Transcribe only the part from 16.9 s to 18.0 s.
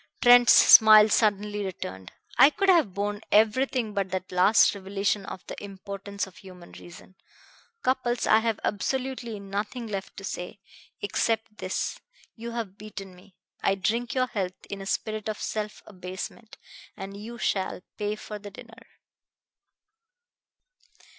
And you shall